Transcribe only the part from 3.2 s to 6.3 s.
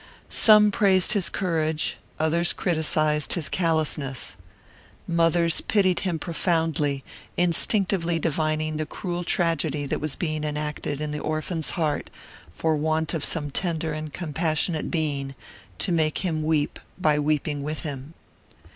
his callousness. Mothers pitied him